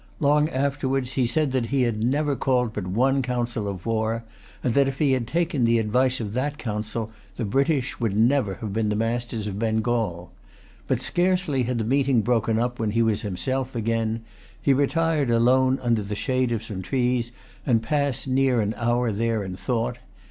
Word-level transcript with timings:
Long 0.19 0.49
afterwards, 0.49 1.13
he 1.13 1.27
said 1.27 1.51
that 1.51 1.67
he 1.67 1.83
had 1.83 2.03
never 2.03 2.35
called 2.35 2.73
but 2.73 2.87
one 2.87 3.21
council 3.21 3.67
of 3.67 3.85
war, 3.85 4.23
and 4.63 4.73
that, 4.73 4.87
if 4.87 4.97
he 4.97 5.11
had 5.11 5.27
taken 5.27 5.63
the 5.63 5.77
advice 5.77 6.19
of 6.19 6.33
that 6.33 6.57
council, 6.57 7.11
the 7.35 7.45
British 7.45 7.99
would 7.99 8.17
never 8.17 8.55
have 8.55 8.73
been 8.73 8.97
masters 8.97 9.45
of 9.45 9.59
Bengal. 9.59 10.31
But 10.87 11.01
scarcely 11.03 11.61
had 11.61 11.77
the 11.77 11.83
meeting 11.83 12.21
broken 12.23 12.57
up 12.57 12.79
when 12.79 12.89
he 12.89 13.03
was 13.03 13.21
himself 13.21 13.75
again. 13.75 14.21
He 14.59 14.73
retired 14.73 15.29
alone 15.29 15.77
under 15.83 16.01
the 16.01 16.15
shade 16.15 16.51
of 16.51 16.63
some 16.63 16.81
trees, 16.81 17.31
and 17.63 17.83
passed 17.83 18.27
near 18.27 18.59
an 18.59 18.73
hour 18.79 19.11
there 19.11 19.43
in 19.43 19.55
thought. 19.55 19.99